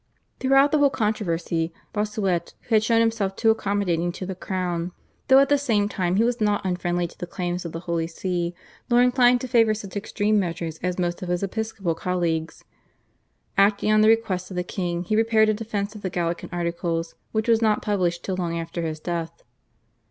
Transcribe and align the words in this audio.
Throughout 0.39 0.71
the 0.71 0.79
whole 0.79 0.89
controversy 0.89 1.71
Bossuet 1.93 2.55
had 2.71 2.83
shown 2.83 3.01
himself 3.01 3.35
too 3.35 3.51
accommodating 3.51 4.11
to 4.13 4.25
the 4.25 4.33
crown, 4.33 4.93
though 5.27 5.37
at 5.37 5.47
the 5.49 5.59
same 5.59 5.87
time 5.87 6.15
he 6.15 6.23
was 6.23 6.41
not 6.41 6.65
unfriendly 6.65 7.05
to 7.05 7.15
the 7.19 7.27
claims 7.27 7.65
of 7.65 7.71
the 7.71 7.81
Holy 7.81 8.07
See, 8.07 8.55
nor 8.89 9.03
inclined 9.03 9.41
to 9.41 9.47
favour 9.47 9.75
such 9.75 9.95
extreme 9.95 10.39
measures 10.39 10.79
as 10.81 10.97
most 10.97 11.21
of 11.21 11.29
his 11.29 11.43
episcopal 11.43 11.93
colleagues. 11.93 12.63
Acting 13.59 13.91
on 13.91 14.01
the 14.01 14.09
request 14.09 14.49
of 14.49 14.55
the 14.55 14.63
king 14.63 15.03
he 15.03 15.13
prepared 15.13 15.49
a 15.49 15.53
defence 15.53 15.93
of 15.93 16.01
the 16.01 16.09
Gallican 16.09 16.49
Articles, 16.51 17.13
which 17.31 17.47
was 17.47 17.61
not 17.61 17.83
published 17.83 18.23
till 18.23 18.35
long 18.37 18.57
after 18.57 18.81
his 18.81 18.99
death. 18.99 19.43